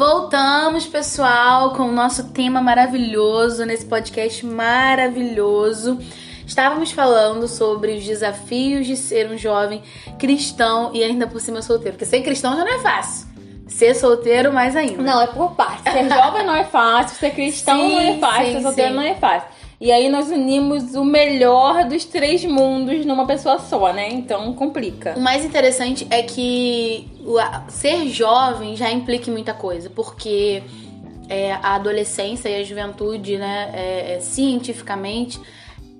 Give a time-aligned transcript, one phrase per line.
[0.00, 5.98] Voltamos, pessoal, com o nosso tema maravilhoso nesse podcast maravilhoso.
[6.46, 9.82] Estávamos falando sobre os desafios de ser um jovem
[10.18, 11.98] cristão e ainda por cima solteiro.
[11.98, 13.28] Porque ser cristão já não é fácil.
[13.66, 15.02] Ser solteiro, mais ainda.
[15.02, 15.92] Não, é por parte.
[15.92, 18.96] Ser jovem não é fácil, ser cristão Sim, não é fácil, sim, ser solteiro sim.
[18.96, 19.48] não é fácil.
[19.80, 24.10] E aí nós unimos o melhor dos três mundos numa pessoa só, né?
[24.10, 25.14] Então complica.
[25.16, 27.08] O mais interessante é que
[27.68, 30.62] ser jovem já implica muita coisa, porque
[31.30, 35.40] é, a adolescência e a juventude, né, é, é, cientificamente,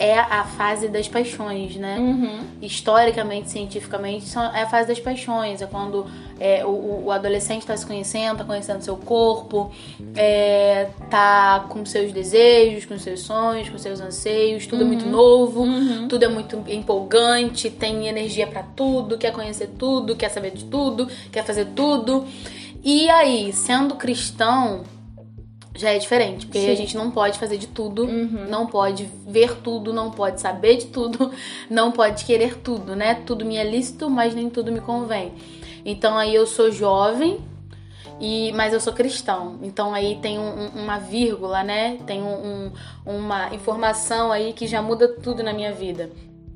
[0.03, 1.99] é a fase das paixões, né?
[1.99, 2.41] Uhum.
[2.63, 5.61] historicamente, cientificamente, são- é a fase das paixões.
[5.61, 6.07] É quando
[6.41, 9.71] é, o, o adolescente está se conhecendo, tá conhecendo seu corpo,
[10.17, 14.67] é, tá com seus desejos, com seus sonhos, com seus anseios.
[14.67, 15.67] Tudo é muito novo,
[16.09, 21.09] tudo é muito empolgante, tem energia pra tudo, quer conhecer tudo, quer saber de tudo,
[21.31, 22.25] quer fazer tudo.
[22.83, 24.83] E aí, sendo cristão,
[25.81, 26.71] já é diferente, porque Sim.
[26.71, 28.47] a gente não pode fazer de tudo, Uhum.
[28.49, 31.31] não pode ver tudo, não pode saber de tudo,
[31.71, 33.15] não pode querer tudo, né?
[33.27, 35.33] Tudo me é lícito, mas nem tudo me convém.
[35.85, 37.39] Então aí eu sou jovem,
[38.21, 39.59] e mas eu sou cristão.
[39.63, 41.97] Então aí tem um- um- uma vírgula, né?
[42.07, 42.73] Tem um- um-
[43.07, 46.11] uma informação aí que já muda tudo na minha vida.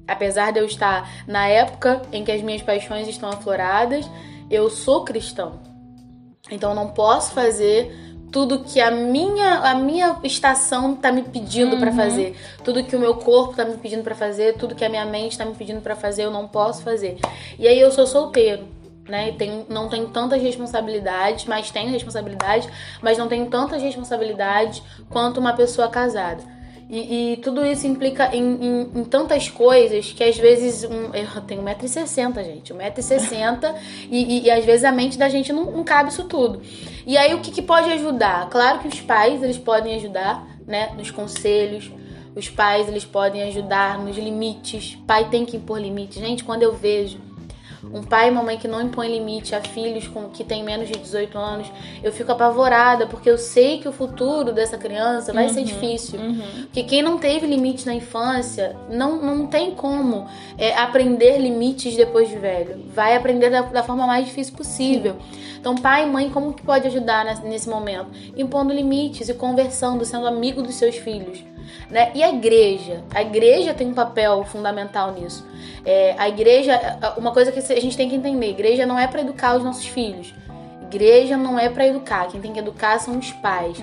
[0.06, 4.04] Apesar de eu estar na época em que as minhas paixões estão afloradas,
[4.50, 5.60] eu sou cristão.
[6.50, 7.90] Então não posso fazer
[8.34, 12.98] tudo que a minha a minha estação tá me pedindo pra fazer, tudo que o
[12.98, 15.80] meu corpo tá me pedindo pra fazer, tudo que a minha mente tá me pedindo
[15.80, 17.16] pra fazer, eu não posso fazer.
[17.56, 18.64] E aí eu sou solteiro,
[19.08, 19.28] né?
[19.28, 22.68] E tenho- não tenho tantas responsabilidades, mas tenho responsabilidade,
[23.00, 26.42] mas não tenho tantas responsabilidades quanto uma pessoa casada.
[26.88, 30.84] E, e tudo isso implica em, em- em tantas coisas que às vezes.
[30.84, 32.72] Um, eu tenho 1,60m, gente.
[32.74, 33.74] 1,60m
[34.10, 36.60] e, e, e às vezes a mente da gente não, não cabe isso tudo.
[37.06, 38.48] E aí o que, que pode ajudar?
[38.50, 40.92] Claro que os pais eles podem ajudar, né?
[40.96, 41.90] Nos conselhos.
[42.36, 44.96] Os pais eles podem ajudar nos limites.
[45.06, 46.18] Pai tem que impor limites.
[46.18, 47.18] Gente, quando eu vejo
[47.92, 50.88] um pai e uma mãe que não impõe limite a filhos com, que têm menos
[50.88, 51.70] de 18 anos,
[52.02, 56.18] eu fico apavorada, porque eu sei que o futuro dessa criança vai ser difícil.
[56.64, 60.26] Porque quem não teve limite na infância não, não tem como
[60.58, 62.84] é, aprender limites depois de velho.
[62.94, 65.16] Vai aprender da, da forma mais difícil possível.
[65.60, 68.08] Então, pai e mãe, como que pode ajudar nes- nesse momento?
[68.36, 71.42] Impondo limites e conversando, sendo amigo dos seus filhos.
[71.90, 72.10] Né?
[72.14, 73.04] E a igreja?
[73.14, 75.46] A igreja tem um papel fundamental nisso.
[75.84, 76.78] É, a igreja,
[77.16, 79.86] uma coisa que a gente tem que entender: igreja não é para educar os nossos
[79.86, 80.34] filhos.
[80.82, 83.78] Igreja não é para educar, quem tem que educar são os pais.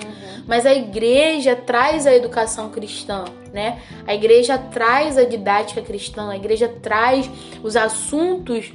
[0.48, 3.80] Mas a igreja traz a educação cristã, né?
[4.08, 7.30] A igreja traz a didática cristã, a igreja traz
[7.62, 8.72] os assuntos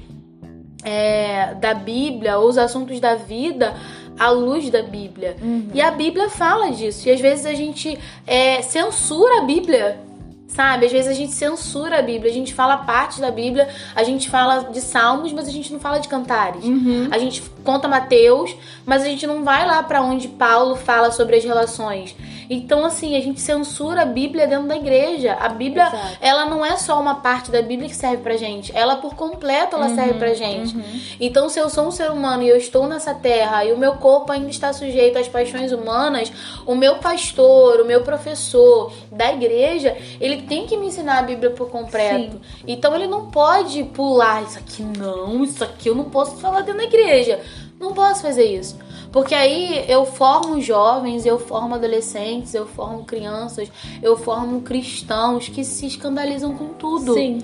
[0.85, 3.75] é, da Bíblia ou os assuntos da vida
[4.19, 5.37] à luz da Bíblia.
[5.75, 7.09] E a Bíblia fala disso.
[7.09, 10.01] E às vezes a gente é, censura a Bíblia.
[10.49, 10.87] Sabe?
[10.87, 14.31] Às vezes a gente censura a Bíblia, a gente fala parte da Bíblia, a gente
[14.31, 16.65] fala de salmos, mas a gente não fala de cantares.
[17.11, 18.57] A gente conta Mateus,
[18.87, 22.17] mas a gente não vai lá pra onde Paulo fala sobre as relações.
[22.49, 25.35] Então, assim, a gente censura a Bíblia dentro da igreja.
[25.35, 26.19] A Bíblia, Exato.
[26.21, 29.77] ela não é só uma parte da Bíblia que serve pra gente, ela por completo
[29.77, 30.77] ela serve pra gente.
[31.21, 33.95] Então, se eu sou um ser humano e eu estou nessa terra e o meu
[33.95, 36.33] corpo ainda está sujeito às paixões humanas,
[36.67, 41.51] o meu pastor, o meu professor da igreja, ele tem que me ensinar a Bíblia
[41.51, 42.41] por completo.
[42.67, 46.79] Então, ele não pode pular isso aqui não, isso aqui eu não posso falar dentro
[46.79, 47.41] da igreja.
[47.79, 48.77] Não posso fazer isso.
[49.17, 53.73] Porque aí eu formo jovens, eu formo adolescentes, eu formo crianças,
[54.03, 57.39] eu formo cristãos que se escandalizam com tudo Sim.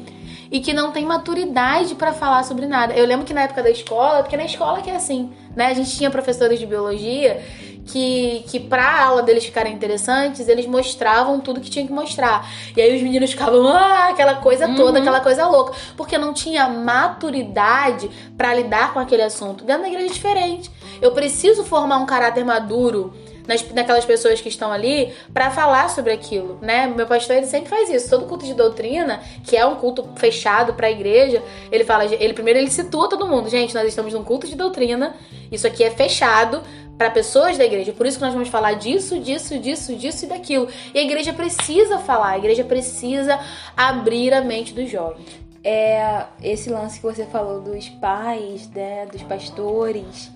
[0.50, 2.92] e que não tem maturidade pra falar sobre nada.
[2.92, 5.68] Eu lembro que na época da escola, porque na escola que é assim, né?
[5.68, 7.42] A gente tinha professores de biologia
[7.86, 12.48] que, que pra aula deles ficarem interessantes, eles mostravam tudo que tinha que mostrar.
[12.76, 15.72] E aí os meninos ficavam, ah, aquela coisa toda, aquela coisa louca.
[15.96, 19.64] Porque não tinha maturidade pra lidar com aquele assunto.
[19.64, 20.70] Dentro da igreja é diferente.
[21.00, 23.12] Eu preciso formar um caráter maduro
[23.46, 26.86] nas, naquelas pessoas que estão ali pra falar sobre aquilo, né?
[26.86, 28.08] Meu pastor ele sempre faz isso.
[28.08, 32.58] Todo culto de doutrina, que é um culto fechado pra igreja, ele fala, ele primeiro
[32.58, 35.14] ele situa todo mundo, gente, nós estamos num culto de doutrina.
[35.50, 36.62] Isso aqui é fechado
[37.02, 37.92] pra pessoas da igreja.
[37.92, 40.68] Por isso que nós vamos falar disso, disso, disso, disso e daquilo.
[40.94, 43.40] E a igreja precisa falar, a igreja precisa
[43.76, 45.40] abrir a mente dos jovens.
[45.64, 50.30] É, esse lance que você falou dos pais, né, dos pastores,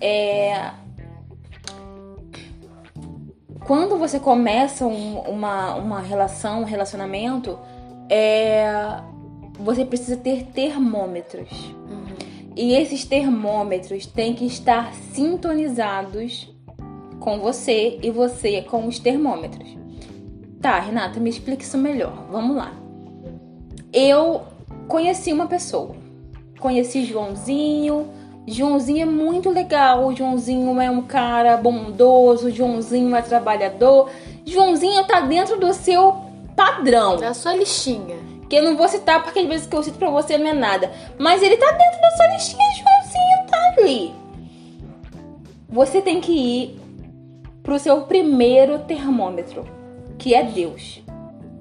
[0.00, 0.70] é
[3.66, 7.58] quando você começa um- uma, uma relação, um relacionamento,
[8.10, 8.96] é,
[9.58, 11.48] você precisa ter termômetros.
[12.60, 16.46] E esses termômetros têm que estar sintonizados
[17.18, 19.66] com você e você com os termômetros.
[20.60, 22.26] Tá, Renata, me explique isso melhor.
[22.30, 22.74] Vamos lá.
[23.90, 24.42] Eu
[24.86, 25.96] conheci uma pessoa.
[26.60, 28.08] Conheci Joãozinho.
[28.46, 30.14] Joãozinho é muito legal.
[30.14, 32.50] Joãozinho é um cara bondoso.
[32.50, 34.10] Joãozinho é trabalhador.
[34.44, 36.14] Joãozinho tá dentro do seu
[36.54, 37.22] padrão.
[37.22, 38.18] É a sua listinha.
[38.50, 40.52] Que eu não vou citar porque às vezes que eu cito pra você não é
[40.52, 40.90] nada.
[41.16, 42.66] Mas ele tá dentro da sua listinha.
[42.72, 44.14] Joãozinho tá ali.
[45.68, 46.80] Você tem que ir
[47.62, 49.64] pro seu primeiro termômetro,
[50.18, 51.00] que é Deus.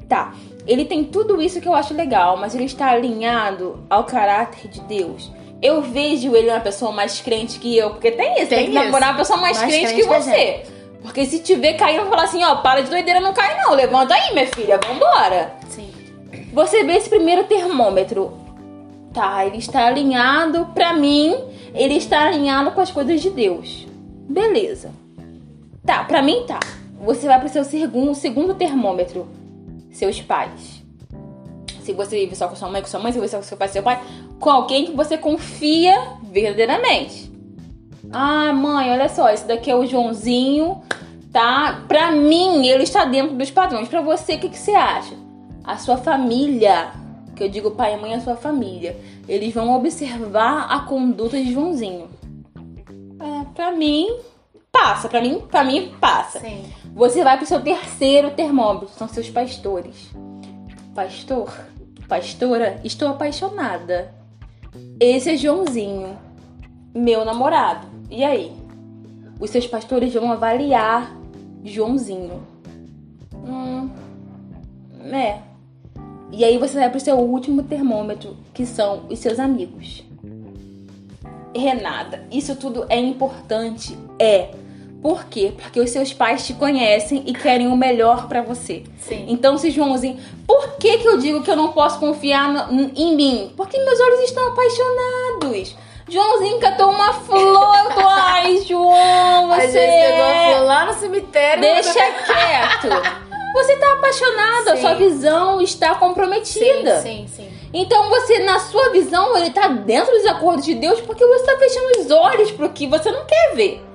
[0.08, 0.34] Tá,
[0.66, 4.82] ele tem tudo isso que eu acho legal, mas ele está alinhado ao caráter de
[4.82, 5.32] Deus.
[5.62, 8.74] Eu vejo ele uma pessoa mais crente que eu, porque tem isso, tem, Tem que
[8.74, 9.12] namorar isso.
[9.12, 10.64] uma pessoa mais, Mais crente, crente que você.
[11.04, 14.16] Porque se te ver caindo, falar assim, ó, para de doideira, não cai não, levanta
[14.16, 15.59] aí, minha filha, vambora.
[16.54, 18.34] Você vê esse primeiro termômetro.
[19.14, 21.36] Tá, ele está alinhado, pra mim,
[21.74, 23.88] ele está alinhado com as coisas de Deus.
[24.28, 24.92] Beleza.
[25.86, 26.60] Tá, pra mim tá.
[27.02, 29.28] Você vai pro seu segundo, segundo termômetro.
[29.92, 30.84] Seus pais.
[31.82, 33.44] Se você vive só com sua mãe, com sua mãe, se você vive só com
[33.44, 34.00] seu pai, seu pai,
[34.40, 37.32] com alguém que você confia verdadeiramente.
[38.12, 40.82] Ah, mãe, olha só, esse daqui é o Joãozinho,
[41.32, 41.84] tá?
[41.88, 43.88] Pra mim, ele está dentro dos padrões.
[43.88, 45.16] Pra você, o que, que você acha?
[45.70, 46.92] A sua família,
[47.36, 51.54] que eu digo pai e mãe, a sua família, eles vão observar a conduta de
[51.54, 52.10] Joãozinho.
[53.20, 54.18] É, pra mim,
[54.72, 55.08] passa.
[55.08, 56.40] Pra mim, pra mim, passa.
[56.40, 56.64] Sim.
[56.96, 60.10] Você vai pro seu terceiro termômetro, são seus pastores.
[60.96, 61.56] Pastor,
[62.08, 64.12] pastora, estou apaixonada.
[65.00, 66.18] Esse é Joãozinho,
[66.96, 67.86] meu namorado.
[68.10, 68.52] E aí?
[69.40, 71.16] Os seus pastores vão avaliar
[71.64, 72.42] Joãozinho.
[73.36, 73.88] Hum,
[75.14, 75.48] é.
[76.32, 80.04] E aí você vai pro seu último termômetro, que são os seus amigos.
[81.56, 83.98] Renata, isso tudo é importante?
[84.20, 84.50] É.
[85.02, 85.54] Por quê?
[85.58, 88.84] Porque os seus pais te conhecem e querem o melhor pra você.
[89.00, 89.26] Sim.
[89.30, 90.18] Então, se Joãozinho.
[90.46, 93.52] Por que, que eu digo que eu não posso confiar no- em mim?
[93.56, 95.76] Porque meus olhos estão apaixonados.
[96.08, 97.78] Joãozinho cantou uma flor.
[97.78, 98.02] Eu tô.
[98.08, 99.68] Ai, João, você.
[99.68, 99.74] vezes
[100.08, 101.62] pegou a é- flor lá no cemitério.
[101.62, 102.90] Deixa quieto.
[103.54, 104.82] Você tá apaixonado, a Sim.
[104.82, 107.02] sua visão está comprometida.
[107.02, 107.50] Sim, sim, sim.
[107.74, 111.58] Então você, na sua visão, ele tá dentro dos acordos de Deus porque você tá
[111.58, 113.86] fechando os olhos pro que você não quer ver.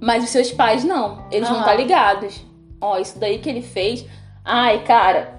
[0.00, 1.24] Mas os seus pais não.
[1.30, 1.64] Eles não Aham.
[1.64, 2.44] tá ligados.
[2.80, 4.04] Ó, isso daí que ele fez.
[4.44, 5.32] Ai, cara.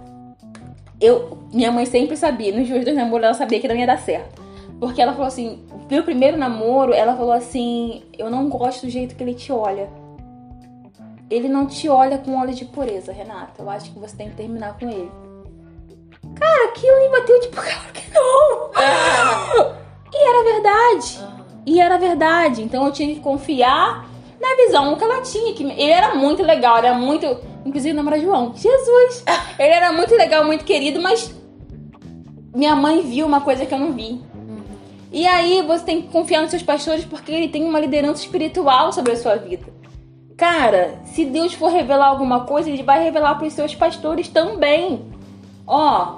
[1.00, 4.00] Eu, minha mãe sempre sabia, nos dias dos namoros ela sabia que não ia dar
[4.00, 4.42] certo.
[4.80, 9.16] Porque ela falou assim, pelo primeiro namoro, ela falou assim, eu não gosto do jeito
[9.16, 9.90] que ele te olha.
[11.30, 13.62] Ele não te olha com olhos de pureza, Renata.
[13.62, 15.12] Eu acho que você tem que terminar com ele.
[16.36, 19.76] Cara, aquilo me bateu tipo, claro que não.
[20.14, 21.20] E era verdade.
[21.66, 22.62] E era verdade.
[22.62, 24.08] Então eu tinha que confiar
[24.40, 25.54] na visão que ela tinha.
[25.54, 27.26] Que ele era muito legal, era muito.
[27.66, 28.54] Inclusive o nome era João.
[28.56, 29.24] Jesus!
[29.58, 31.34] Ele era muito legal, muito querido, mas
[32.54, 34.22] minha mãe viu uma coisa que eu não vi.
[35.12, 38.92] E aí você tem que confiar nos seus pastores porque ele tem uma liderança espiritual
[38.92, 39.66] sobre a sua vida.
[40.38, 45.02] Cara, se Deus for revelar alguma coisa, ele vai revelar para os seus pastores também.
[45.66, 46.18] Ó,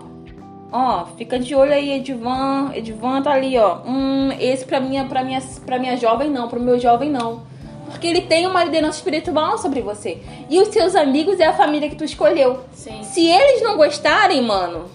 [0.71, 2.71] ó, fica de olho aí, Edvan.
[2.73, 3.79] Edvan tá ali, ó.
[3.85, 7.43] Hum, esse pra minha, pra minha, pra minha jovem não, pro meu jovem não.
[7.85, 10.17] Porque ele tem uma liderança espiritual sobre você.
[10.49, 12.61] E os seus amigos é a família que tu escolheu.
[12.73, 13.03] Sim.
[13.03, 14.85] Se eles não gostarem, mano,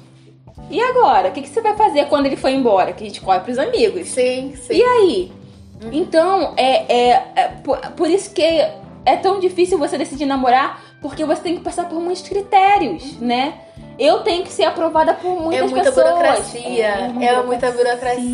[0.69, 1.29] e agora?
[1.29, 2.93] O que, que você vai fazer quando ele for embora?
[2.93, 4.09] Que a gente corre pros amigos.
[4.09, 4.75] Sim, sim.
[4.75, 5.33] E aí?
[5.93, 8.43] Então, é, é, é por, por isso que
[9.05, 13.55] é tão difícil você decidir namorar, porque você tem que passar por muitos critérios, né?
[13.99, 16.07] Eu tenho que ser aprovada por muitas É muita pessoas.
[16.11, 16.87] burocracia.
[17.21, 18.25] É, muita burocracia,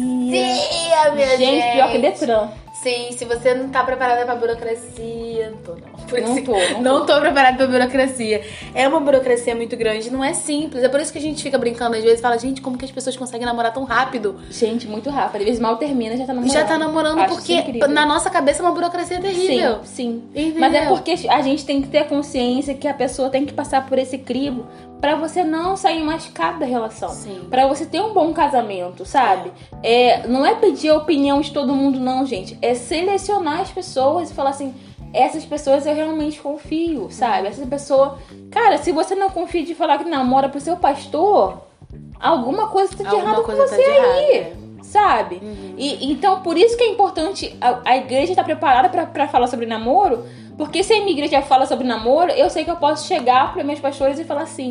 [1.14, 1.38] minha gente.
[1.38, 2.48] Gente, pior que Detran.
[2.88, 5.98] Sim, se você não tá preparada pra burocracia, não tô não.
[6.08, 8.42] Por Não tô, não não tô preparada pra burocracia.
[8.74, 10.82] É uma burocracia muito grande, não é simples.
[10.82, 12.86] É por isso que a gente fica brincando às vezes e fala, gente, como que
[12.86, 14.40] as pessoas conseguem namorar tão rápido?
[14.50, 15.42] Gente, muito rápido.
[15.42, 16.52] Às vezes mal termina, já tá namorando.
[16.54, 17.88] Já tá namorando Acho porque incrível.
[17.88, 19.80] na nossa cabeça é uma burocracia terrível.
[19.84, 20.40] Sim, sim.
[20.40, 20.60] Entendeu?
[20.60, 23.52] Mas é porque a gente tem que ter a consciência que a pessoa tem que
[23.52, 24.66] passar por esse crivo
[25.00, 27.14] pra você não sair machucado da relação.
[27.50, 29.52] Pra você ter um bom casamento, sabe?
[29.82, 32.58] É, não é pedir a opinião de todo mundo, não, gente.
[32.60, 34.74] É selecionar as pessoas e falar assim:
[35.12, 37.48] essas pessoas eu realmente confio, sabe?
[37.48, 38.18] Essa pessoa.
[38.50, 41.58] Cara, se você não confia de falar que namora pro seu pastor,
[42.20, 43.96] alguma coisa tá de Alguma errado com tá você de aí.
[43.96, 44.68] errado, é.
[44.82, 45.40] Sabe?
[45.76, 49.46] E, então, por isso que é importante a, a igreja estar preparada pra- pra falar
[49.46, 50.24] sobre namoro,
[50.58, 53.62] porque se a minha igreja fala sobre namoro, eu sei que eu posso chegar para
[53.62, 54.70] meus pastores e falar assim: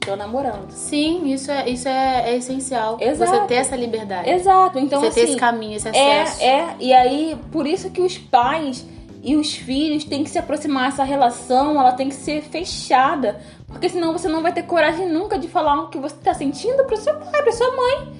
[0.00, 0.70] Tô namorando.
[0.70, 2.98] Sim, isso é, isso é, é essencial.
[3.00, 3.30] Exato.
[3.30, 4.28] Você ter essa liberdade.
[4.28, 4.78] Exato.
[4.78, 6.42] Então, você assim, ter esse caminho, esse acesso.
[6.42, 6.76] É, é.
[6.80, 8.86] E aí, por isso que os pais
[9.22, 10.88] e os filhos têm que se aproximar.
[10.88, 13.40] Essa relação, ela tem que ser fechada.
[13.66, 16.84] Porque senão você não vai ter coragem nunca de falar o que você tá sentindo
[16.84, 18.12] pro seu pai, pra sua mãe.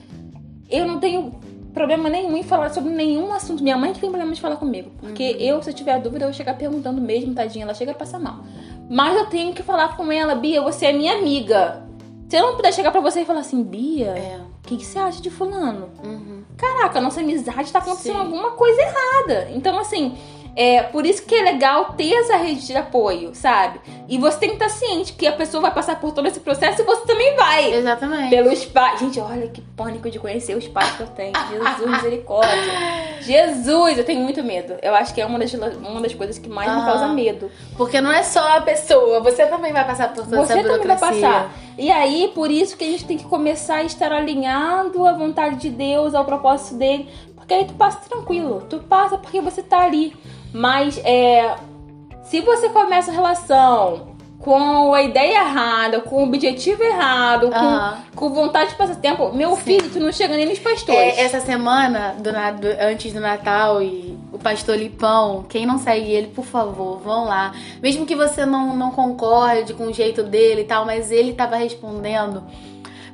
[0.71, 1.33] Eu não tenho
[1.73, 3.63] problema nenhum em falar sobre nenhum assunto.
[3.63, 4.91] Minha mãe que tem problema de falar comigo.
[5.01, 7.65] Porque eu, se eu tiver dúvida, eu vou chegar perguntando mesmo, tadinha.
[7.65, 8.41] Ela chega a passar mal.
[8.89, 11.85] Mas eu tenho que falar com ela, Bia, você é minha amiga.
[12.29, 14.39] Se eu não puder chegar pra você e falar assim, Bia, É.
[14.39, 15.91] o que, que você acha de fulano?
[16.05, 16.43] Uhum.
[16.57, 18.21] Caraca, a nossa amizade tá acontecendo Sim.
[18.21, 19.49] alguma coisa errada.
[19.55, 20.15] Então, assim,
[20.57, 23.81] é por isso que é legal ter essa rede de apoio, sabe?
[24.09, 26.83] E você tem que estar ciente que a pessoa vai passar por todo esse processo
[26.83, 27.73] e você também vai.
[27.75, 28.31] Exatamente.
[28.31, 29.01] Pelos pais.
[29.01, 31.33] Gente, olha que pânico de conhecer os pais que eu tenho.
[31.51, 32.73] Jesus, misericórdia.
[33.21, 34.75] Jesus, eu tenho muito medo.
[34.83, 37.51] Eu acho que é uma das, uma das coisas que mais me causa medo.
[37.77, 40.87] Porque não é só a pessoa, você também vai passar por toda Você essa também
[40.87, 41.53] vai passar.
[41.79, 45.57] E aí, por isso que a gente tem que começar a estar alinhado à vontade
[45.57, 47.09] de Deus, ao propósito dele.
[47.35, 48.67] Porque aí tu passa tranquilo.
[48.69, 50.15] Tu passa porque você tá ali.
[50.53, 51.55] Mas é.
[52.25, 58.33] Se você começa a relação com a ideia errada, com o objetivo errado, com, com
[58.35, 60.99] vontade de passar tempo, meu filho, tu não chega nem nos pastores.
[61.19, 66.11] É, essa semana, do, do- antes do Natal, e o pastor Lipão, quem não segue
[66.11, 67.53] ele, por favor, vão lá.
[67.83, 71.57] Mesmo que você não, não concorde com o jeito dele e tal, mas ele tava
[71.57, 72.43] respondendo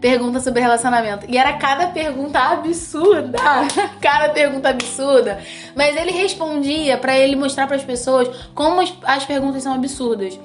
[0.00, 1.26] perguntas sobre relacionamento.
[1.28, 3.38] E era cada pergunta absurda.
[4.00, 5.40] cada pergunta absurda.
[5.74, 10.38] Mas ele respondia pra ele mostrar pras pessoas como as, as perguntas são absurdas.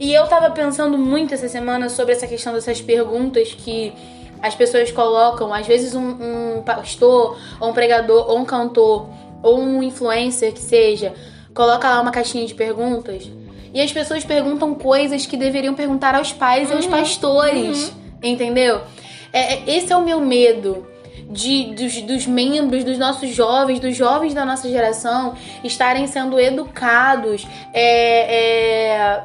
[0.00, 3.92] E eu tava pensando muito essa semana sobre essa questão dessas perguntas que
[4.40, 9.08] as pessoas colocam, às vezes um, um pastor, ou um pregador, ou um cantor,
[9.42, 11.12] ou um influencer que seja,
[11.52, 13.28] coloca lá uma caixinha de perguntas
[13.72, 18.80] e as pessoas perguntam coisas que deveriam perguntar aos pais e aos pastores, entendeu?
[19.32, 20.86] É, é- esse é o meu medo.
[21.30, 27.46] De, dos, dos membros, dos nossos jovens, dos jovens da nossa geração estarem sendo educados
[27.74, 29.24] é, é,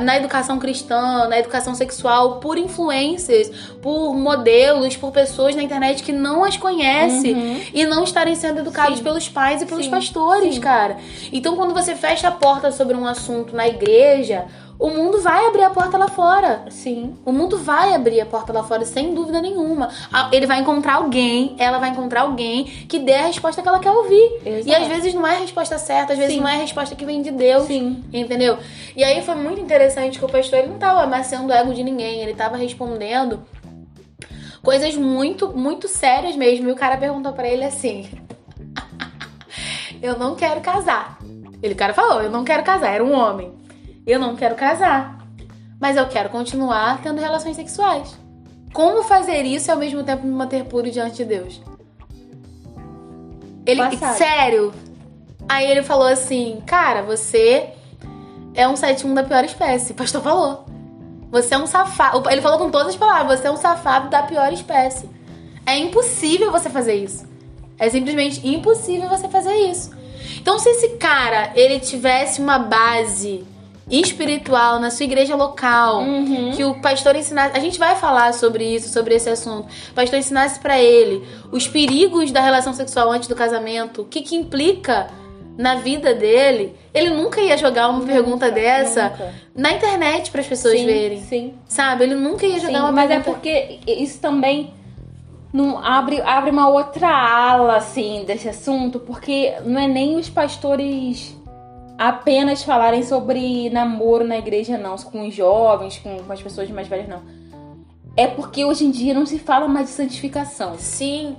[0.00, 3.48] na educação cristã, na educação sexual, por influencers,
[3.82, 8.98] por modelos, por pessoas na internet que não as conhecem e não estarem sendo educados
[8.98, 9.04] Sim.
[9.04, 9.90] pelos pais e pelos Sim.
[9.90, 10.60] pastores, Sim.
[10.60, 10.96] cara.
[11.32, 14.46] Então, quando você fecha a porta sobre um assunto na igreja,
[14.82, 16.64] o mundo vai abrir a porta lá fora.
[16.68, 17.16] Sim.
[17.24, 19.88] O mundo vai abrir a porta lá fora, sem dúvida nenhuma.
[20.32, 23.92] Ele vai encontrar alguém, ela vai encontrar alguém que dê a resposta que ela quer
[23.92, 24.40] ouvir.
[24.44, 24.68] Exato.
[24.68, 26.40] E às vezes não é a resposta certa, às vezes Sim.
[26.40, 27.68] não é a resposta que vem de Deus.
[27.68, 28.02] Sim.
[28.12, 28.58] Entendeu?
[28.96, 31.84] E aí foi muito interessante que o pastor ele não tava amassando o ego de
[31.84, 33.40] ninguém, ele tava respondendo
[34.64, 36.68] coisas muito, muito sérias mesmo.
[36.68, 38.10] E o cara perguntou pra ele assim:
[40.02, 41.18] Eu não quero casar.
[41.62, 42.92] Ele, o cara falou: Eu não quero casar.
[42.92, 43.61] Era um homem.
[44.06, 45.18] Eu não quero casar.
[45.80, 48.16] Mas eu quero continuar tendo relações sexuais.
[48.72, 51.60] Como fazer isso e ao mesmo tempo me manter puro diante de Deus?
[53.66, 54.16] Ele, Passado.
[54.16, 54.72] sério.
[55.48, 57.70] Aí ele falou assim: Cara, você
[58.54, 59.92] é um 71 da pior espécie.
[59.92, 60.66] O pastor falou.
[61.30, 62.28] Você é um safado.
[62.30, 65.08] Ele falou com todas as palavras: Você é um safado da pior espécie.
[65.66, 67.26] É impossível você fazer isso.
[67.78, 69.90] É simplesmente impossível você fazer isso.
[70.36, 73.46] Então, se esse cara ele tivesse uma base
[73.92, 76.52] espiritual na sua igreja local, Uhum.
[76.56, 79.68] que o pastor ensinasse, a gente vai falar sobre isso, sobre esse assunto.
[79.90, 81.22] O pastor ensinasse pra ele
[81.52, 85.08] os perigos da relação sexual antes do casamento, o que que implica
[85.58, 89.34] na vida dele, ele nunca ia jogar uma pergunta dessa nunca.
[89.54, 91.20] na internet para as pessoas sim, verem.
[91.20, 91.54] Sim.
[91.68, 92.04] Sabe?
[92.04, 93.30] Ele nunca ia jogar Sim, uma mas é pergunta.
[93.32, 94.72] porque isso também
[95.52, 101.36] não abre, abre uma outra ala assim desse assunto, porque não é nem os pastores
[102.08, 106.88] apenas falarem sobre namoro na igreja, não, com os jovens, com, com as pessoas mais
[106.88, 107.22] velhas, não.
[108.16, 110.74] É porque hoje em dia não se fala mais de santificação.
[110.78, 111.36] Sim,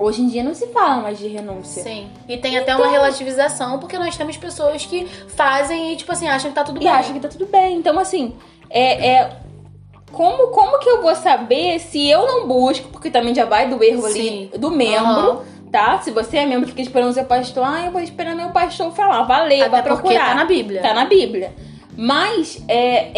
[0.00, 1.82] Hoje em dia não se fala mais de renúncia.
[1.82, 2.08] sim.
[2.28, 6.50] E tem até uma relativização, porque nós temos pessoas que fazem e, tipo assim, acham
[6.50, 6.88] que tá tudo E bem.
[6.88, 7.76] acha que tá tudo bem.
[7.78, 8.32] Então, assim,
[8.70, 9.08] é.
[9.08, 9.36] é-
[10.12, 13.82] como, como que eu vou saber se eu não busco, porque também já vai do
[13.82, 14.48] erro Sim.
[14.52, 15.40] ali do membro, Aham.
[15.70, 15.98] Tá?
[16.00, 18.92] Se você é membro que fica esperando seu pastor, ah, eu vou esperar meu pastor
[18.94, 20.28] falar, valeu, Até vai procurar.
[20.30, 20.82] tá na Bíblia.
[20.82, 21.52] Tá na Bíblia.
[21.96, 23.10] Mas é,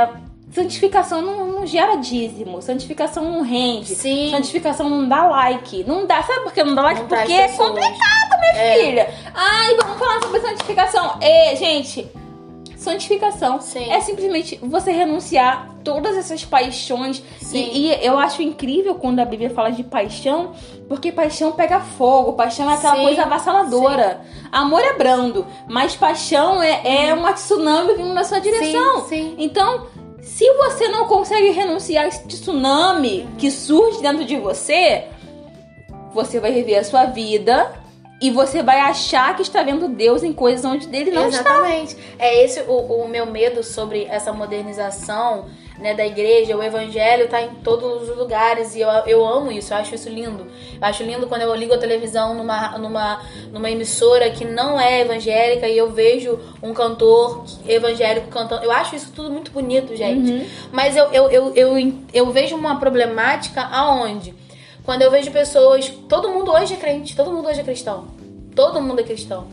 [0.00, 0.08] é,
[0.52, 3.94] santificação não, não gera dízimo, santificação não rende.
[3.94, 4.30] Sim.
[4.30, 5.84] Santificação não dá like.
[5.84, 7.00] Não dá, sabe por que não dá like?
[7.00, 8.78] Não Porque é complicado, minha É.
[8.78, 9.14] filha.
[9.34, 11.18] Ai, vamos falar sobre santificação.
[11.20, 12.06] É, gente,
[12.86, 13.90] santificação Sim.
[13.90, 17.22] é simplesmente você renunciar todas essas paixões.
[17.40, 17.70] Sim.
[17.72, 20.52] E, e eu acho incrível quando a Bíblia fala de paixão,
[20.88, 24.20] porque paixão pega fogo, paixão é aquela Sim, coisa avassaladora.
[24.52, 29.00] Amor é brando, mas paixão é, é uma tsunami vindo na sua direção.
[29.00, 29.34] Sim, sim.
[29.38, 29.86] Então,
[30.20, 35.04] Se você não consegue renunciar a esse tsunami que surge dentro de você,
[36.12, 37.72] você vai viver a sua vida
[38.20, 41.96] e você vai achar que está vendo Deus em coisas onde dele não Exatamente.
[42.18, 45.46] É esse o, o meu medo sobre essa modernização
[45.78, 49.74] né, da igreja, o evangelho tá em todos os lugares e eu, eu amo isso,
[49.74, 50.46] eu acho isso lindo.
[50.80, 55.02] Eu acho lindo quando eu ligo a televisão numa, numa, numa emissora que não é
[55.02, 58.64] evangélica e eu vejo um cantor evangélico cantando.
[58.64, 60.32] Eu acho isso tudo muito bonito, gente.
[60.32, 60.46] Uhum.
[60.72, 64.34] Mas eu, eu, eu, eu, eu vejo uma problemática aonde?
[64.86, 65.88] Quando eu vejo pessoas.
[66.08, 68.06] Todo mundo hoje é crente, todo mundo hoje é cristão.
[68.54, 69.48] Todo mundo é cristão.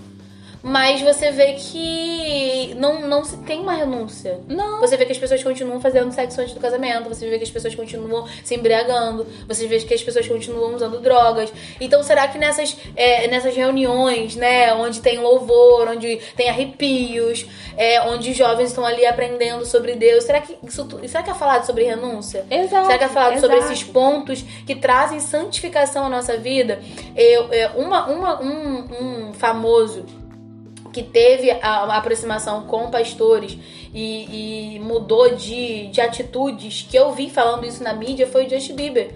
[0.64, 4.40] Mas você vê que não, não se tem uma renúncia.
[4.48, 4.80] Não.
[4.80, 7.52] Você vê que as pessoas continuam fazendo sexo antes do casamento, você vê que as
[7.52, 11.52] pessoas continuam se embriagando, você vê que as pessoas continuam usando drogas.
[11.82, 18.02] Então será que nessas, é, nessas reuniões, né, onde tem louvor, onde tem arrepios, é,
[18.04, 21.66] onde os jovens estão ali aprendendo sobre Deus, será que isso será que é falado
[21.66, 22.46] sobre renúncia?
[22.50, 22.86] Exato.
[22.86, 23.74] Será que é falado sobre exato.
[23.74, 26.82] esses pontos que trazem santificação à nossa vida?
[27.18, 30.23] Eu, é, uma, uma, um, um famoso
[30.94, 33.58] que teve a, aproximação com pastores
[33.94, 38.50] e, e mudou de, de atitudes, que eu vi falando isso na mídia, foi o
[38.50, 39.12] Justin Bieber.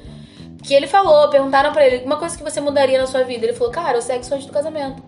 [0.64, 3.46] Que ele falou, perguntaram pra ele, uma coisa que você mudaria na sua vida?
[3.46, 5.02] Ele falou, cara, o sexo antes do casamento.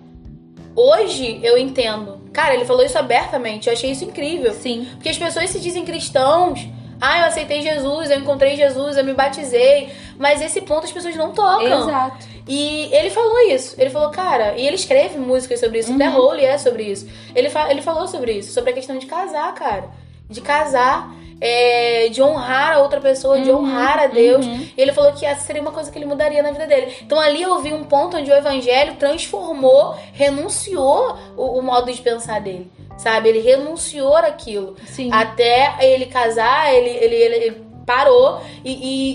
[0.75, 2.21] Hoje eu entendo.
[2.31, 4.53] Cara, ele falou isso abertamente, eu achei isso incrível.
[4.53, 4.87] Sim.
[4.93, 6.65] Porque as pessoas se dizem cristãos.
[7.01, 9.89] Ah, eu aceitei Jesus, eu encontrei Jesus, eu me batizei.
[10.17, 11.81] Mas esse ponto as pessoas não tocam.
[11.83, 12.27] Exato.
[12.47, 13.75] E ele falou isso.
[13.77, 15.91] Ele falou, cara, e ele escreve músicas sobre isso.
[15.91, 15.97] Uhum.
[15.97, 17.07] The Holy é sobre isso.
[17.35, 19.85] Ele, fa ele falou sobre isso, sobre a questão de casar, cara.
[20.29, 24.45] De casar, é, de honrar a outra pessoa, de Uhum, honrar a Deus.
[24.45, 24.67] uhum.
[24.75, 26.93] E ele falou que essa seria uma coisa que ele mudaria na vida dele.
[27.01, 32.01] Então ali eu vi um ponto onde o evangelho transformou, renunciou o, o modo de
[32.01, 32.69] pensar dele.
[32.99, 33.29] Sabe?
[33.29, 34.75] Ele renunciou aquilo.
[35.11, 38.71] Até ele casar, ele, ele, ele, ele parou e,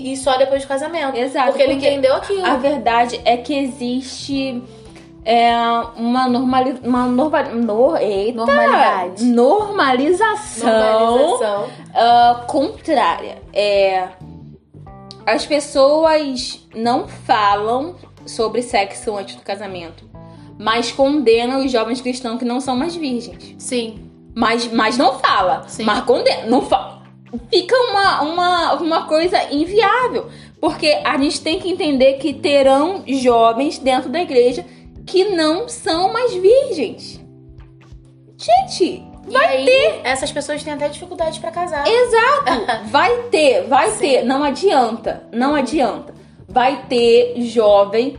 [0.09, 1.15] e- e só depois do casamento.
[1.17, 2.45] Exato, Porque ele porque entendeu aquilo.
[2.45, 4.61] A verdade é que existe
[5.23, 5.55] é,
[5.95, 9.23] uma normali uma norma no, eita, Normalidade.
[9.25, 11.67] normalização, Normalização.
[11.93, 13.37] ah, contrária.
[13.53, 14.07] É,
[15.25, 17.95] as pessoas não falam
[18.25, 20.03] sobre sexo antes do casamento,
[20.59, 23.55] mas condenam os jovens cristãos que não são mais virgens.
[23.57, 24.09] Sim.
[24.35, 25.63] Mas, mas não fala.
[25.67, 25.83] Sim.
[25.83, 26.45] Mas condena.
[26.47, 27.03] Não fala.
[27.49, 30.27] Fica uma, uma, uma coisa inviável.
[30.59, 34.65] Porque a gente tem que entender que terão jovens dentro da igreja
[35.05, 37.21] que não são mais virgens.
[38.37, 41.85] Gente, e aí, essas pessoas têm até dificuldade pra casar.
[41.87, 42.85] exato.
[42.91, 43.99] Vai ter, vai Sim.
[43.99, 44.23] ter.
[44.23, 45.23] Não adianta.
[45.31, 46.13] Não adianta.
[46.47, 48.17] Vai ter jovem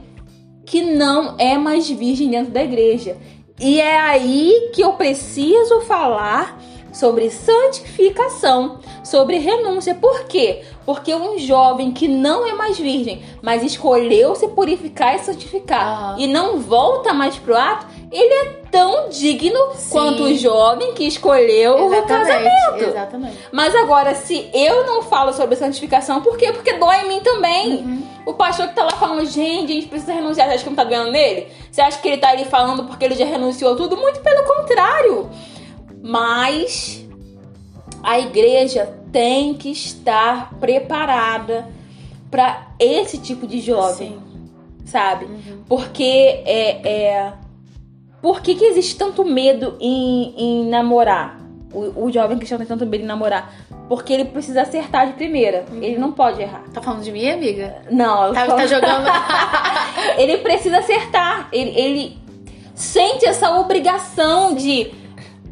[0.67, 3.17] que não é mais virgem dentro da igreja.
[3.59, 6.61] E é aí que eu preciso falar
[6.93, 9.95] sobre santificação, sobre renúncia.
[9.95, 10.63] Por quê?
[10.85, 16.17] Porque um jovem que não é mais virgem, mas escolheu se purificar e santificar Aham.
[16.19, 19.91] e não volta mais pro ato, ele é tão digno Sim.
[19.91, 22.85] quanto o jovem que escolheu o casamento.
[22.89, 23.37] Exatamente.
[23.53, 26.53] Mas agora, se eu não falo sobre santificação, por quê?
[26.53, 27.77] Porque dói em mim também.
[27.77, 28.03] Uhum.
[28.27, 30.49] O pastor que tá lá falando, gente, a gente precisa renunciar.
[30.49, 31.47] Você acha que não tá doendo nele?
[31.71, 33.97] Você acha que ele tá ali falando porque ele já renunciou tudo?
[33.97, 35.31] Muito pelo contrário.
[36.03, 37.07] Mas
[38.03, 41.69] a igreja tem que estar preparada
[42.31, 44.51] para esse tipo de jovem, Sim.
[44.85, 45.25] sabe?
[45.25, 45.63] Uhum.
[45.69, 47.33] Porque é, é...
[48.27, 51.39] Por que, que existe tanto medo em, em namorar?
[51.73, 53.55] O, o jovem cristão tem tanto medo em namorar.
[53.89, 55.65] Porque ele precisa acertar de primeira.
[55.81, 56.65] Ele não pode errar.
[56.75, 57.77] Tá falando de mim, amiga?
[57.89, 59.07] Não, Tá, tô- tá jogando.
[60.19, 61.49] ele precisa acertar.
[61.53, 62.19] Ele, ele
[62.75, 64.93] sente essa obrigação de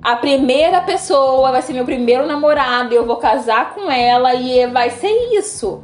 [0.02, 4.90] a primeira pessoa vai ser meu primeiro namorado, eu vou casar com ela e vai
[4.90, 5.80] ser isso.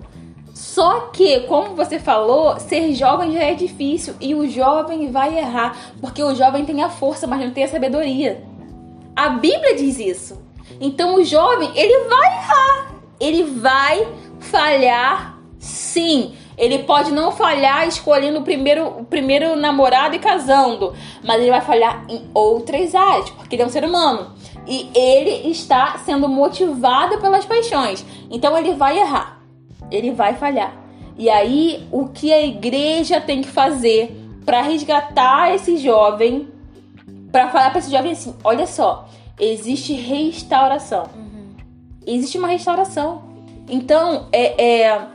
[0.61, 5.75] Só que, como você falou, ser jovem já é difícil e o jovem vai errar,
[6.03, 8.45] porque o jovem tem a força, mas não tem a sabedoria.
[9.17, 10.39] A Bíblia diz isso.
[10.79, 12.95] Então o jovem, ele vai errar.
[13.19, 14.07] Ele vai
[14.39, 16.35] falhar sim.
[16.59, 20.95] Ele pode não falhar escolhendo o primeiro, o primeiro namorado e casando,
[21.25, 24.35] mas ele vai falhar em outras áreas, porque ele é um ser humano.
[24.67, 28.05] E ele está sendo motivado pelas paixões.
[28.31, 29.40] Então ele vai errar.
[29.91, 30.75] Ele vai falhar.
[31.17, 36.49] E aí, o que a igreja tem que fazer para resgatar esse jovem,
[37.31, 41.09] para falar para esse jovem assim: olha só, existe restauração.
[42.07, 43.23] Existe uma restauração.
[43.69, 45.07] Então, é, é,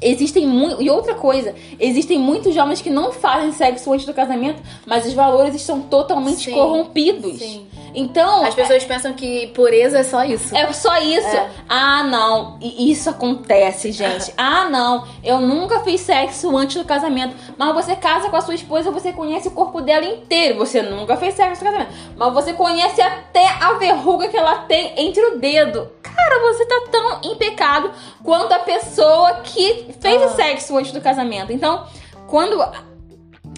[0.00, 0.82] existem muito.
[0.82, 5.12] E outra coisa, existem muitos jovens que não fazem sexo antes do casamento, mas os
[5.12, 7.38] valores estão totalmente Sim, corrompidos.
[7.38, 7.66] sim.
[7.98, 10.54] Então, As pessoas pensam que pureza é só isso.
[10.54, 11.26] É só isso.
[11.34, 11.50] É.
[11.66, 12.58] Ah, não.
[12.60, 14.32] E isso acontece, gente.
[14.36, 15.08] Ah, não.
[15.24, 17.34] Eu nunca fiz sexo antes do casamento.
[17.56, 20.58] Mas você casa com a sua esposa, você conhece o corpo dela inteiro.
[20.58, 21.94] Você nunca fez sexo no casamento.
[22.16, 25.90] Mas você conhece até a verruga que ela tem entre o dedo.
[26.02, 27.90] Cara, você tá tão em pecado
[28.22, 30.26] quanto a pessoa que fez Ah.
[30.26, 31.50] o sexo antes do casamento.
[31.50, 31.86] Então,
[32.26, 32.62] quando,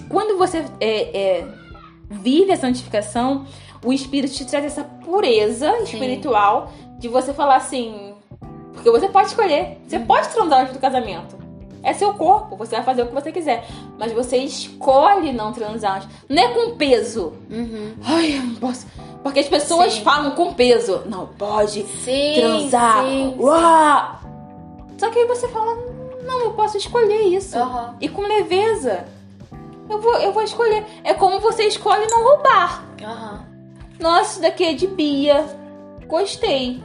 [0.08, 1.44] quando você é, é,
[2.08, 3.44] vive a santificação,
[3.84, 8.14] o Espírito te traz essa pureza espiritual de você falar assim.
[8.72, 9.78] Porque você pode escolher.
[9.86, 11.36] Você pode transar antes do casamento.
[11.82, 13.66] É seu corpo, você vai fazer o que você quiser.
[13.98, 16.08] Mas você escolhe não transar.
[16.28, 17.34] Não é com peso.
[17.50, 17.94] Uhum.
[18.04, 18.86] Ai, eu não posso.
[19.22, 20.02] Porque as pessoas Sim.
[20.02, 21.02] falam com peso.
[21.06, 22.34] Não pode Sim.
[22.34, 23.04] transar.
[23.04, 23.36] Sim.
[23.38, 24.18] Uau!
[24.98, 25.76] Só que aí você fala,
[26.24, 27.56] não, eu posso escolher isso.
[27.56, 27.96] Aham.
[28.00, 29.04] E com leveza.
[29.88, 30.84] Eu vou, eu vou escolher.
[31.04, 32.84] É como você escolhe não roubar.
[33.02, 33.37] Aham.
[33.98, 35.44] Nossa, isso daqui é de Bia.
[36.06, 36.82] Gostei.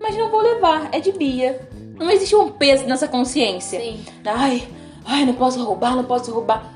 [0.00, 1.68] Mas não vou levar, é de Bia.
[1.98, 3.80] Não existe um peso nessa consciência.
[3.80, 4.04] Sim.
[4.24, 4.66] Ai,
[5.04, 6.74] ai, não posso roubar, não posso roubar.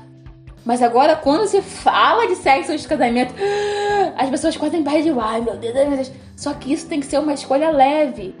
[0.65, 3.33] Mas agora, quando se fala de sexo antes do casamento,
[4.17, 6.11] as pessoas quase têm barra de ai, meu Deus, ai, meu Deus.
[6.35, 8.35] Só que isso tem que ser uma escolha leve.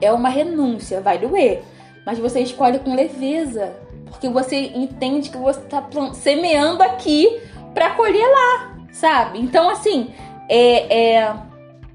[0.00, 1.62] É uma renúncia, vai doer.
[2.04, 3.74] Mas você escolhe com leveza.
[4.06, 7.40] Porque você entende que você tá semeando aqui
[7.74, 9.40] pra colher lá, sabe?
[9.40, 10.14] Então, assim,
[10.48, 11.34] é, é,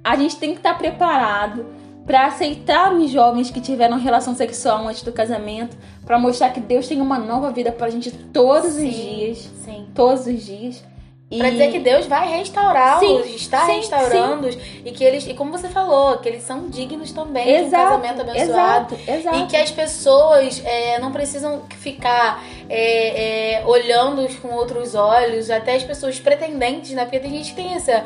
[0.04, 1.66] a gente tem que estar preparado
[2.06, 6.88] pra aceitar os jovens que tiveram relação sexual antes do casamento, pra mostrar que Deus
[6.88, 8.88] tem uma nova vida pra gente todos Sim.
[8.90, 9.88] os dias, Sim.
[9.94, 10.84] todos os dias.
[11.30, 15.70] E Pra dizer que Deus vai restaurá-los, está restaurando-os e que eles, e como você
[15.70, 18.96] falou, que eles são dignos também de um exato, casamento abençoado.
[18.96, 19.38] exato, exato.
[19.38, 25.76] E que as pessoas é, não precisam ficar é, é, olhando com outros olhos, até
[25.76, 27.04] as pessoas pretendentes, né?
[27.04, 28.04] Porque tem gente que tem essa.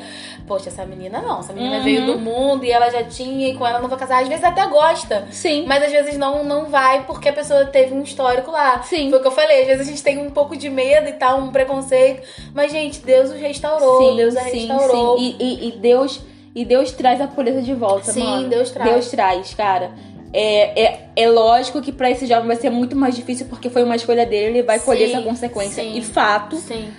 [0.48, 1.84] Poxa, essa menina não, essa menina Uhum.
[1.84, 4.22] veio do mundo e ela já tinha, e com ela não vai casar.
[4.24, 7.94] Às vezes até gosta, Sim, mas às vezes não, não vai porque a pessoa teve
[7.94, 8.82] um histórico lá.
[8.84, 9.10] sim.
[9.10, 11.14] Foi o que eu falei, às vezes a gente tem um pouco de medo e
[11.14, 12.22] tal, um preconceito.
[12.54, 15.18] Mas, gente, Deus os restaurou, sim, Deus a sim, restaurou.
[15.18, 15.36] sim.
[15.40, 16.22] E, e- e Deus
[16.58, 18.48] e Deus traz a pureza de volta, Sim, mano.
[18.48, 18.90] Deus traz.
[18.90, 19.92] Deus traz, cara.
[20.38, 23.84] É, é, é lógico que pra esse jovem vai ser muito mais difícil porque foi
[23.84, 25.82] uma escolha dele, ele vai colher Sim, essa consequência.
[25.82, 25.98] sim.
[25.98, 26.90] E fato, Sim.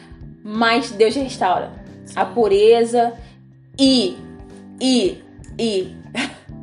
[0.43, 1.71] mas Deus restaura
[2.07, 2.15] Sim.
[2.17, 3.13] a pureza
[3.79, 4.17] e
[4.81, 5.19] e
[5.59, 5.95] e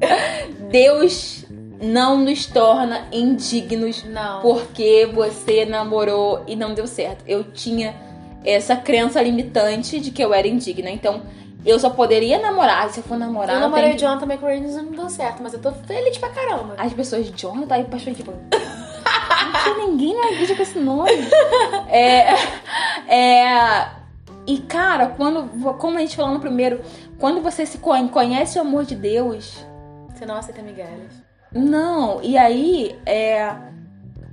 [0.72, 1.46] Deus
[1.82, 4.42] não nos torna indignos Não.
[4.42, 7.24] porque você namorou e não deu certo.
[7.28, 7.94] Eu tinha
[8.44, 10.90] essa crença limitante de que eu era indigna.
[10.90, 11.22] Então,
[11.66, 13.56] eu só poderia namorar se eu for namorar.
[13.56, 16.30] eu namorei tem- o Jonathan McRae e não deu certo, mas eu tô feliz pra
[16.30, 16.76] caramba.
[16.78, 18.34] As pessoas, Jonathan, aí pastor tipo.
[19.54, 21.12] Não tinha ninguém na igreja com esse nome.
[21.90, 22.34] É.
[23.08, 23.88] É.
[24.48, 25.48] E, cara, quando.
[25.78, 26.82] Como a gente falou no primeiro,
[27.20, 29.66] quando você se con- conhece o amor de Deus,
[30.14, 31.12] Você não aceita migalhas.
[31.52, 33.54] Não, e aí, é.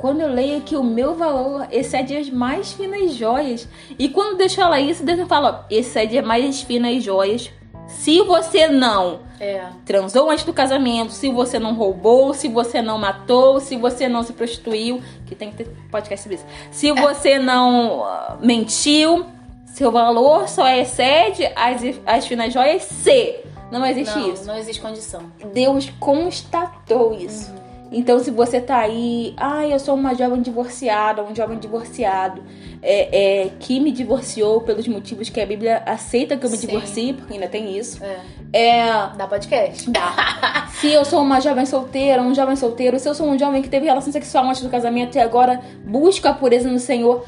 [0.00, 3.68] Quando eu leio que o meu valor excede as mais finas joias.
[3.98, 7.50] E quando Deus fala isso, Deus fala, ó, excede as mais finas joias.
[7.86, 9.62] Se você não É.
[9.84, 14.22] transou antes do casamento, se você não roubou, se você não matou, se você não
[14.22, 16.46] se prostituiu, que tem que ter podcast sobre isso.
[16.70, 19.26] Se você não ah, mentiu,
[19.66, 24.46] seu valor só excede as, as finas joias se não existe não, isso.
[24.46, 25.22] não existe condição.
[25.52, 27.59] Deus constatou isso.
[27.92, 32.42] Então, se você tá aí, ah, eu sou uma jovem divorciada, um jovem divorciado,
[32.80, 36.68] é, é, que me divorciou pelos motivos que a Bíblia aceita que eu me Sim.
[36.68, 38.02] divorcie, porque ainda tem isso.
[38.04, 38.20] É.
[38.52, 39.90] É, Dá podcast.
[39.90, 40.68] Dá.
[40.80, 43.68] se eu sou uma jovem solteira, um jovem solteiro, se eu sou um jovem que
[43.68, 47.24] teve relação sexual antes do casamento e agora busca a pureza no Senhor,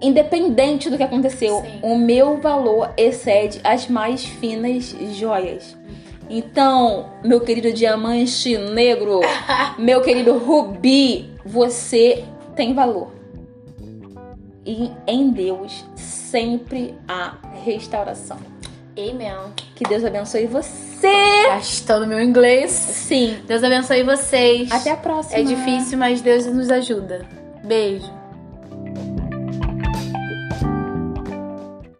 [0.00, 1.80] independente do que aconteceu, Sim.
[1.82, 5.76] o meu valor excede as mais finas joias.
[6.28, 9.20] Então, meu querido diamante negro,
[9.78, 13.12] meu querido rubi, você tem valor.
[14.66, 18.38] E em Deus sempre há restauração.
[18.98, 19.54] Amen.
[19.74, 21.46] Que Deus abençoe você.
[21.46, 22.72] Gastando meu inglês.
[22.72, 23.38] Sim.
[23.46, 24.70] Deus abençoe vocês.
[24.70, 25.38] Até a próxima.
[25.38, 27.24] É difícil, mas Deus nos ajuda.
[27.64, 28.17] Beijo.